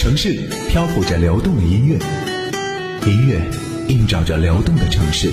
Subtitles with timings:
[0.00, 1.98] 城市漂浮着流动的音乐，
[3.06, 3.38] 音乐
[3.88, 5.30] 映照着流动的城市。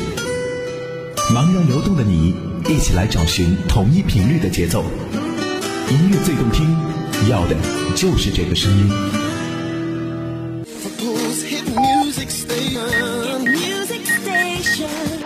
[1.33, 2.35] 茫然流动的你，
[2.67, 4.83] 一起来找寻同一频率的节奏。
[5.89, 6.77] 音乐最动听，
[7.29, 7.55] 要的
[7.95, 8.91] 就是这个声音。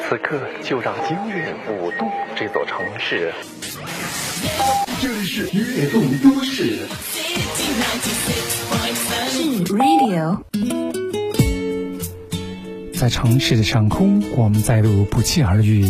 [0.08, 3.34] 此刻就让音乐舞动这座城市。
[5.02, 6.78] 这里是悦动都市。
[9.32, 10.40] 是 Radio，
[12.94, 15.90] 在城市的上空，我们再度不期而遇。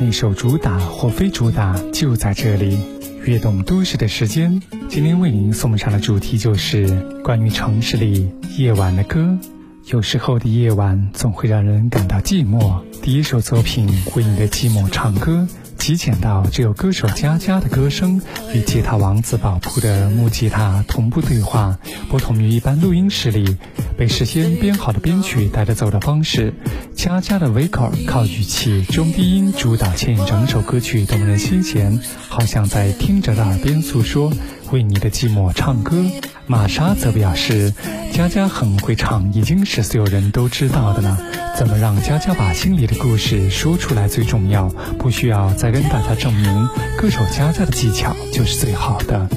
[0.00, 2.76] 那首主打或非主打，就在这里。
[3.24, 6.88] 悦动都市的时间，今天为您送上的主题就是
[7.22, 9.38] 关于城市里夜晚的歌。
[9.84, 12.80] 有时候的夜晚总会让人感到寂寞。
[13.00, 13.86] 第一首作品
[14.16, 15.46] 为你的寂寞唱歌。
[15.78, 18.20] 极简到只有歌手佳佳的歌声
[18.52, 23.56] 与吉他王子宝铺的木吉他同步对话，不同于一般录音室里
[23.96, 26.54] 被事先编好的编曲带着走的方式。
[26.94, 34.32] 佳佳的 vocal 靠语气中低音主导牵引整首歌曲动人心弦，好像在听者的耳边诉说，
[34.72, 36.04] 为你的寂寞唱歌。
[36.46, 37.72] 玛莎则表示，
[38.12, 41.18] 佳佳很会唱，已经是所有人都知道的了。
[41.56, 49.28] 怎么让佳佳把心里的故事说出来最重要，不需要再跟大家证明，歌手佳佳的技巧就是最好的。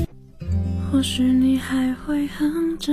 [0.91, 2.91] 或许你还会哼着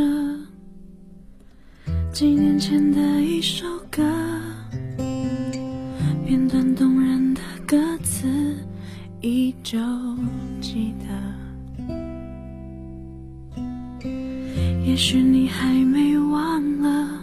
[2.13, 4.03] 几年前的一首歌，
[6.27, 8.27] 片段动人的歌词
[9.21, 9.79] 依旧
[10.61, 11.36] 记得。
[14.87, 17.21] 也许你还没忘了。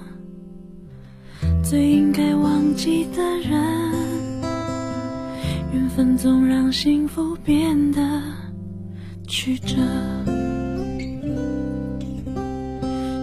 [1.64, 3.52] 最应该忘记的人，
[5.72, 8.22] 缘分总让幸福变得
[9.26, 9.78] 曲折。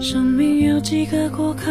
[0.01, 1.71] 生命有几个过客，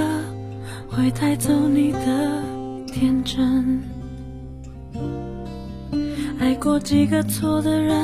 [0.88, 2.44] 会带走你的
[2.86, 3.82] 天真。
[6.38, 7.98] 爱过几个错的人，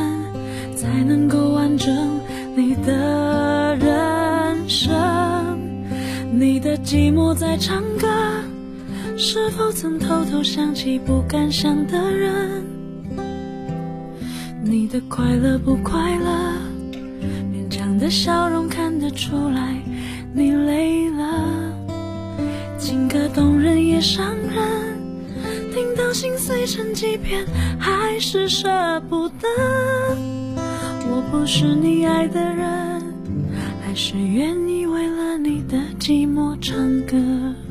[0.76, 2.20] 才能够完整
[2.56, 4.05] 你的人
[4.86, 5.60] 生。
[6.32, 8.08] 你的寂寞在唱歌。
[9.18, 12.64] 是否曾偷偷想起不敢想的人？
[14.62, 16.60] 你的快乐不快乐？
[17.50, 19.82] 勉强的笑容看得出来，
[20.34, 21.74] 你累了。
[22.78, 25.00] 情歌动人也伤人，
[25.74, 27.46] 听到心碎成几片，
[27.80, 28.68] 还是舍
[29.10, 29.48] 不得。
[31.10, 32.95] 我不是你爱的人，
[33.98, 36.76] 是愿意为了你的寂寞唱
[37.06, 37.65] 歌。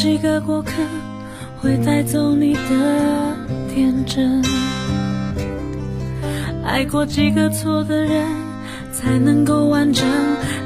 [0.00, 0.72] 几个过客
[1.60, 3.36] 会带走你的
[3.68, 4.42] 天真，
[6.64, 8.24] 爱过几个错的人，
[8.94, 10.08] 才能够完整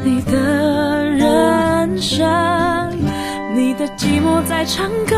[0.05, 2.25] 你的人生。
[3.57, 5.17] 你的寂寞在唱歌，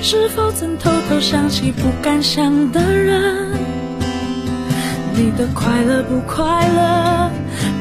[0.00, 3.48] 是否曾偷偷想起不敢想的人？
[5.12, 7.30] 你的快乐不快乐？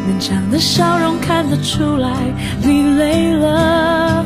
[0.09, 2.09] 勉强的笑容看得出来，
[2.59, 4.25] 你累了。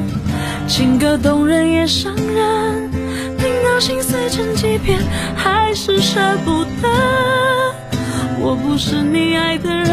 [0.71, 2.89] 情歌动人也伤人，
[3.37, 5.01] 听到心碎成几片，
[5.35, 6.87] 还是舍不得。
[8.39, 9.85] 我不是你爱的人，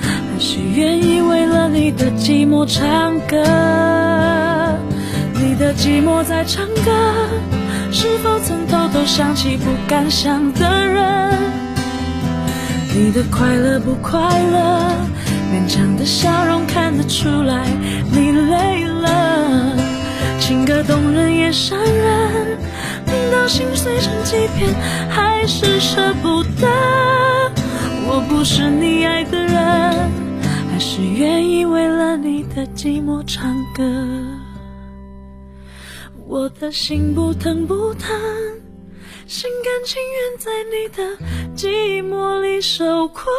[0.00, 3.36] 还是愿意为了你的寂寞唱歌。
[5.34, 6.90] 你的寂寞在唱歌，
[7.92, 11.34] 是否曾偷偷想起不敢想的人？
[12.96, 14.96] 你的快乐不快乐？
[15.52, 17.66] 勉强的笑容看得出来，
[18.10, 19.81] 你累了。
[20.44, 22.58] 情歌动人也伤人，
[23.06, 24.74] 听到心碎成几片，
[25.08, 26.68] 还是舍不得。
[28.08, 30.10] 我不是你爱的人，
[30.68, 33.84] 还是愿意为了你的寂寞唱歌。
[36.26, 38.10] 我的心不疼不疼，
[39.28, 41.16] 心甘情愿在你的
[41.54, 43.32] 寂寞里受困。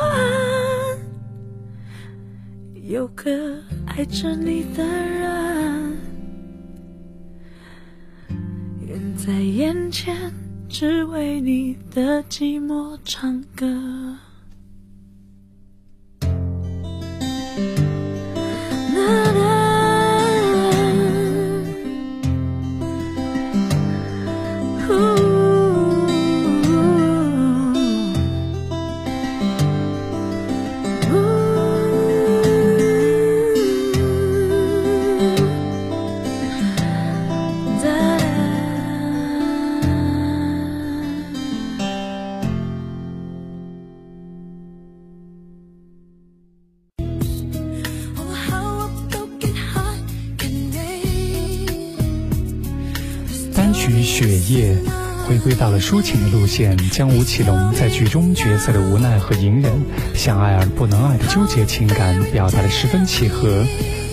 [2.81, 3.29] 有个
[3.87, 5.82] 爱着你的人，
[9.25, 10.33] 在眼前，
[10.67, 13.65] 只为你的寂寞唱歌。
[55.93, 59.71] 抒情的路线，将吴奇隆在剧中角色的无奈和隐忍、
[60.15, 63.63] 想爱而不能爱的纠结情感表达的十分契合。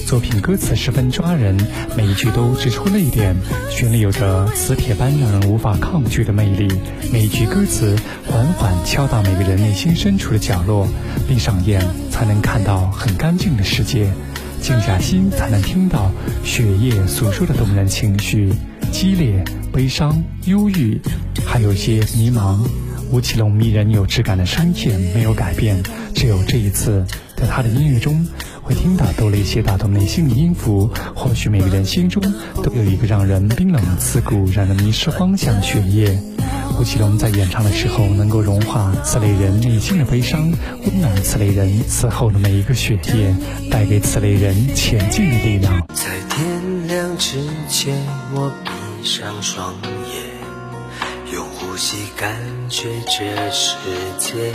[0.06, 1.56] 作品歌词十分抓人，
[1.96, 3.34] 每一句都直戳泪点，
[3.70, 6.68] 旋律有着磁铁般让人无法抗拒的魅力。
[7.10, 7.96] 每一句歌词
[8.26, 10.86] 缓缓敲打每个人内心深处的角落，
[11.26, 14.12] 闭上眼才能看到很干净的世界，
[14.60, 16.12] 静下心才能听到
[16.44, 18.52] 雪夜诉说的动人情绪，
[18.92, 19.42] 激烈。
[19.72, 21.00] 悲伤、忧郁，
[21.50, 22.60] 还有些迷茫。
[23.10, 25.82] 吴奇隆迷人有质感的声线没有改变，
[26.14, 27.04] 只有这一次，
[27.36, 28.24] 在他的音乐中
[28.62, 30.88] 会听到多了一些打动内心的音符。
[31.12, 32.22] 或许每个人心中
[32.62, 36.16] 都有一个让人冰冷刺骨、让人迷失方向的血液。
[36.78, 40.52] 吴奇隆在演唱的时候，能够融化此类人内心的悲伤，
[40.84, 43.34] 温暖此类人此后的每一个雪夜，
[43.72, 45.84] 带给此类人前进的力量。
[45.88, 47.98] 在天亮之前，
[48.36, 48.52] 我。
[49.02, 50.29] 闭上双眼，
[51.80, 52.36] 用呼吸感
[52.68, 53.74] 觉这世
[54.18, 54.52] 界，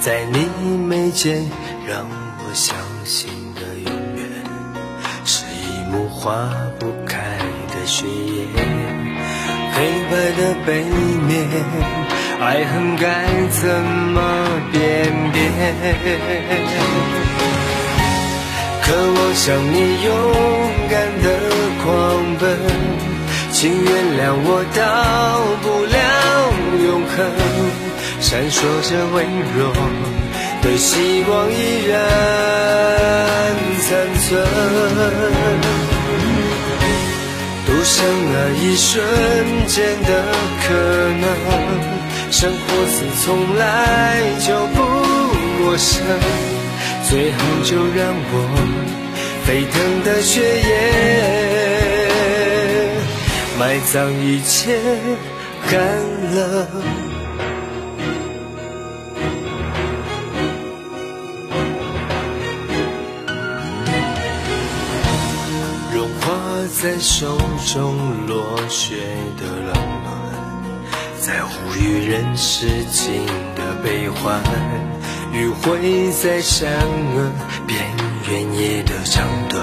[0.00, 1.48] 在你眉间，
[1.86, 4.26] 让我相信的永远，
[5.24, 6.50] 是一幕化
[6.80, 8.44] 不开的血液。
[9.72, 10.82] 黑白的背
[11.28, 11.46] 面，
[12.40, 13.06] 爱恨该
[13.50, 13.62] 怎
[14.12, 14.20] 么
[14.72, 14.82] 辨
[15.32, 15.38] 别？
[18.82, 20.10] 渴望像你勇
[20.90, 20.92] 敢
[21.22, 21.24] 的
[21.84, 21.86] 狂
[22.40, 22.42] 奔。
[23.52, 24.80] 请原谅我到
[25.62, 25.91] 不了，
[28.32, 28.56] 闪烁
[28.88, 29.16] 着微
[29.58, 29.70] 弱
[30.62, 31.92] 的希望依然
[33.82, 33.84] 残
[34.22, 34.26] 存。
[37.66, 37.94] 赌上
[38.32, 39.04] 那一瞬
[39.66, 40.10] 间的
[40.62, 40.72] 可
[41.20, 41.28] 能，
[42.30, 43.62] 生活似从来
[44.40, 44.80] 就不
[45.60, 45.92] 陌生，
[47.10, 48.00] 最后就让
[48.32, 48.34] 我
[49.44, 49.74] 沸腾
[50.04, 50.70] 的血液。
[53.58, 54.80] 埋葬一切
[55.66, 55.70] 寒
[56.34, 56.40] 冷，
[66.80, 68.96] 在手中落雪
[69.36, 69.72] 的冷
[70.02, 70.10] 暖，
[71.20, 73.24] 在呼吁人世间
[73.54, 74.42] 的悲欢，
[75.32, 76.72] 余晖在善
[77.14, 77.30] 恶
[77.66, 77.78] 边
[78.28, 79.62] 缘夜的长短，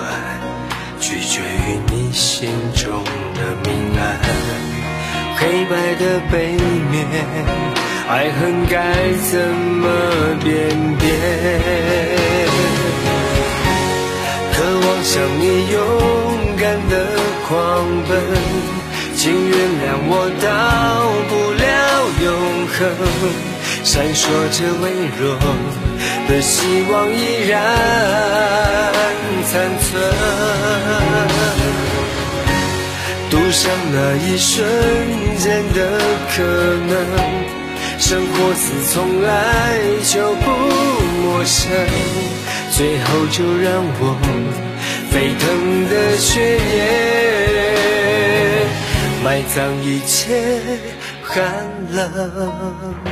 [1.00, 3.03] 拒绝于你心中。
[3.33, 4.19] 的明暗，
[5.38, 6.57] 黑白的背
[6.91, 7.07] 面，
[8.07, 8.93] 爱恨该
[9.31, 9.88] 怎么
[10.43, 10.48] 辨
[10.98, 11.07] 别？
[14.53, 15.77] 渴望像你勇
[20.10, 20.48] 我到
[21.30, 21.68] 不了
[22.25, 22.28] 永
[22.68, 22.78] 恒。
[23.82, 24.86] 闪烁着微
[25.18, 25.22] 弱
[26.28, 27.54] 的希望依然
[29.46, 29.88] 残存。
[33.30, 34.58] 赌上那一瞬
[35.38, 35.78] 间的
[36.36, 36.44] 可
[36.89, 36.92] 能，
[37.98, 39.30] 生活似从来
[40.04, 40.46] 就不
[41.22, 41.72] 陌生，
[42.72, 43.68] 最后就让
[44.00, 44.01] 我
[45.10, 48.09] 沸腾的血液
[49.23, 50.61] 埋葬一切
[51.21, 51.43] 寒
[51.91, 53.09] 冷。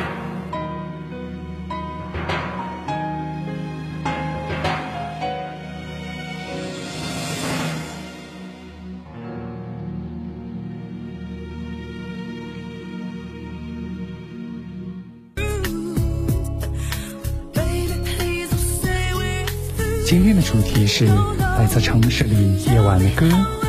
[20.05, 23.66] 今天的主题是来自城市里夜晚的歌。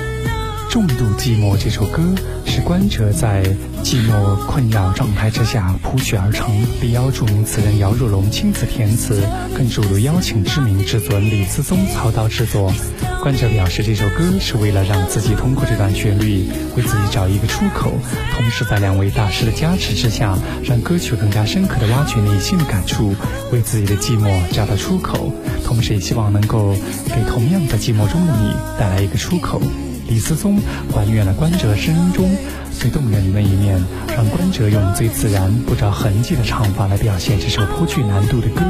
[0.78, 2.00] 重度寂寞》这首歌
[2.46, 3.42] 是关喆在
[3.82, 9.20] 寂寞困扰状态之下谱曲而成，李瑶著名词人姚若龙亲自填词，
[9.56, 12.72] 更主动邀请知名制作人李思松操刀制作。
[13.20, 17.90] 关喆表示，这首歌是为了让自己通过这段旋律为自己找一个出口，
[18.36, 23.16] 同时在两位大师的加持之下，让歌曲更加深刻地挖掘内心的感触，
[23.50, 25.32] 为自己的寂寞找到出口，
[25.64, 26.72] 同时也希望能够
[27.08, 29.60] 给同样在寂寞中的你带来一个出口。
[30.08, 30.58] 李思松
[30.92, 32.30] 还原了关喆声音中
[32.72, 33.82] 最动人的一面，
[34.14, 38.64] 让关喆用最自然、不着痕迹的唱法来表现这首颇具难度的歌，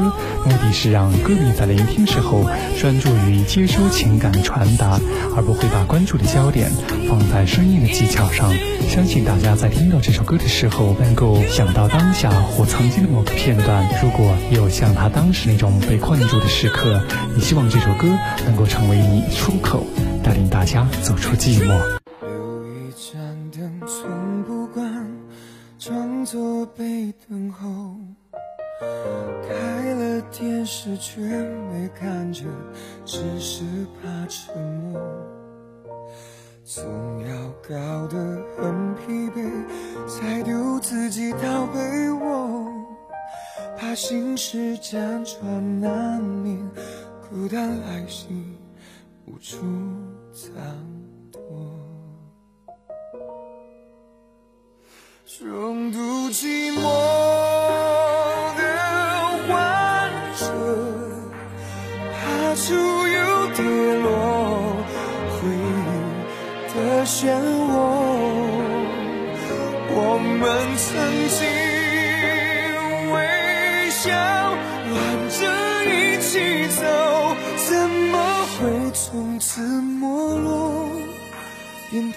[0.45, 2.43] 目的是让歌迷在聆听时候
[2.79, 4.99] 专注于接收情感传达，
[5.35, 6.71] 而不会把关注的焦点
[7.07, 8.51] 放在声音的技巧上。
[8.89, 13.87] 相信大家在听到这首歌的时候，能够想到当下或曾经的某个片段。
[14.01, 16.99] 如果有像他当时那种被困住的时刻，
[17.37, 18.07] 也希望这首歌
[18.45, 19.85] 能够成为你出口。
[20.23, 21.99] 带领大家走出寂寞。
[22.21, 25.07] 有一盏灯从不关，
[25.77, 27.95] 装作被等候。
[29.47, 32.45] 开了电视却没看着，
[33.05, 33.63] 只是
[34.01, 34.99] 怕沉默。
[36.63, 36.85] 总
[37.27, 38.17] 要搞得
[38.55, 39.49] 很疲惫，
[40.07, 42.71] 才丢自己到被窝。
[43.77, 46.69] 怕心事辗转难眠，
[47.29, 48.27] 孤单来袭。
[49.25, 49.57] 无处
[50.31, 50.53] 藏
[51.31, 51.39] 躲，
[55.25, 55.97] 重度
[56.29, 56.81] 寂寞
[58.55, 58.61] 的
[59.47, 59.49] 患
[60.37, 60.41] 者，
[62.13, 63.17] 怕出又
[63.55, 63.59] 跌
[63.95, 64.07] 落，
[65.33, 65.49] 回忆
[66.73, 67.73] 的漩涡。
[69.91, 69.97] 我
[70.39, 70.41] 们
[70.77, 70.87] 曾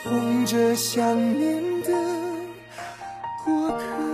[0.03, 1.93] 捧着想念的
[3.45, 4.12] 过客。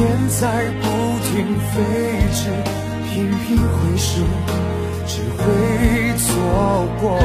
[0.00, 0.86] 现在不
[1.28, 1.76] 停飞
[2.32, 2.48] 驰，
[3.12, 4.22] 频频回首，
[5.06, 5.44] 只会
[6.16, 6.26] 错
[6.98, 7.20] 过。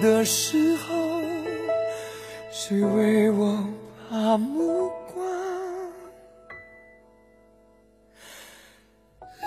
[0.00, 1.20] 的时候，
[2.50, 3.64] 谁为我
[4.10, 5.26] 把目光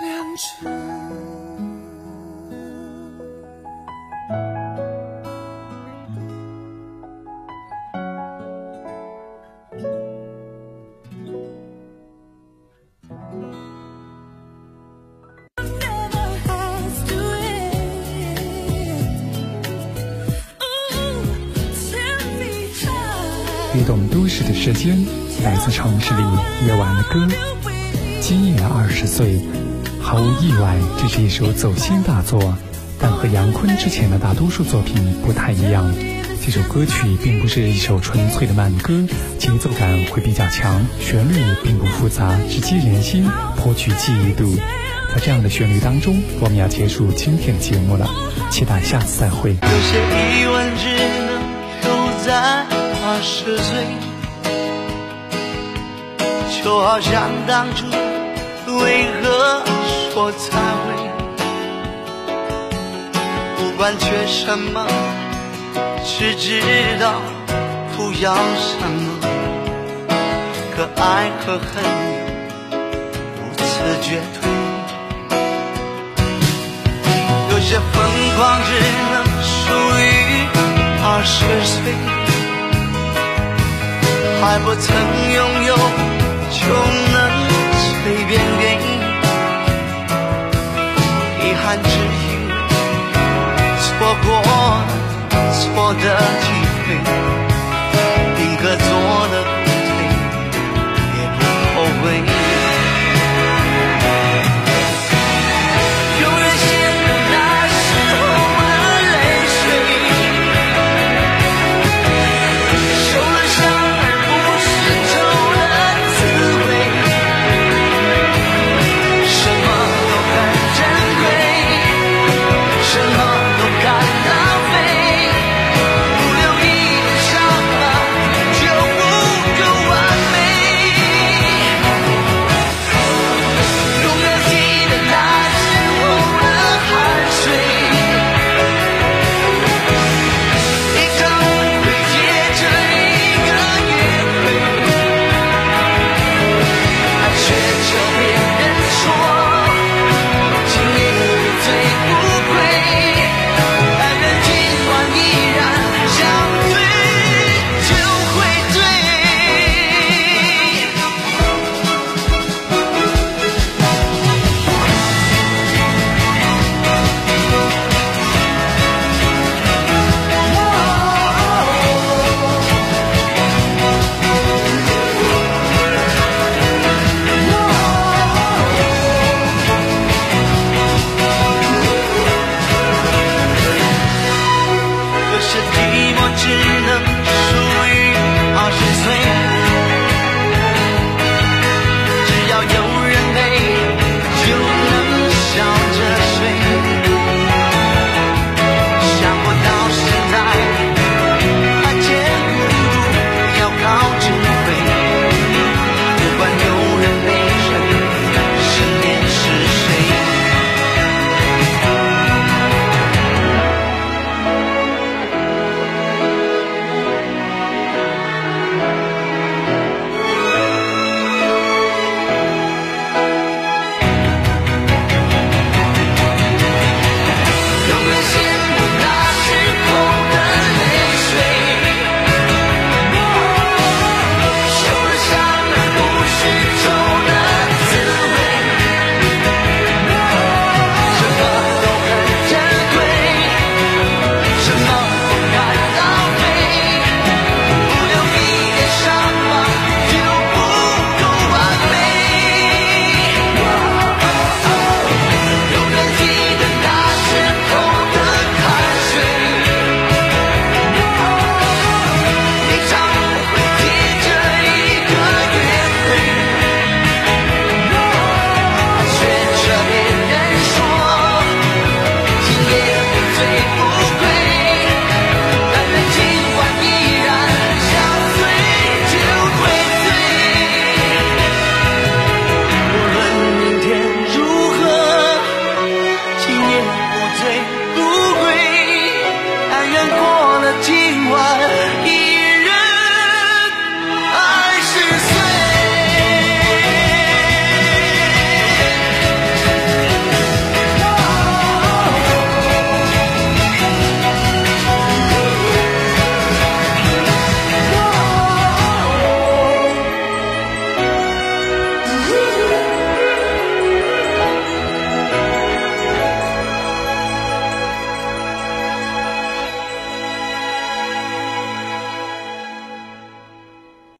[0.00, 0.69] 亮着？
[24.80, 24.96] 间，
[25.44, 26.22] 来自城市里
[26.66, 27.28] 夜晚的歌。
[28.22, 29.38] 今夜二十岁，
[30.00, 32.56] 毫无意外，这是一首走心大作，
[32.98, 35.94] 但和杨坤之前的大多数作品不太一样。
[36.42, 39.06] 这首歌曲并不是一首纯粹的慢歌，
[39.38, 44.56] 节奏感会比较强，旋律并不复杂，直击人心，颇具记忆度。
[45.14, 48.08] 在这样的旋律当中，我们要结束今天的节目了，
[48.50, 49.50] 期待下次再会。
[49.50, 50.00] 有些
[50.40, 50.96] 疑问只
[51.26, 51.36] 能
[51.82, 52.64] 留在
[53.04, 53.84] 二十岁，
[56.50, 57.86] 就好像当初
[58.82, 59.62] 为何
[60.12, 60.84] 说再会，
[63.56, 64.86] 不管缺什么，
[66.04, 66.60] 只知
[67.00, 67.14] 道
[67.96, 69.20] 不要什么，
[70.76, 71.82] 可爱和恨
[73.36, 73.64] 如此
[74.02, 74.50] 绝对。
[77.52, 77.94] 有些疯
[78.36, 78.70] 狂只
[79.12, 79.50] 能属
[79.96, 80.00] 于
[81.02, 81.80] 二十岁，
[84.42, 84.84] 还不曾
[85.34, 85.74] 拥有
[86.62, 86.66] 就
[87.12, 87.16] 能
[88.02, 88.62] 随便给，
[91.42, 92.50] 遗憾只因为
[93.80, 93.86] 错
[94.22, 94.28] 过
[95.52, 95.60] 错
[95.94, 96.04] 的
[96.42, 96.44] 机
[96.76, 96.86] 会，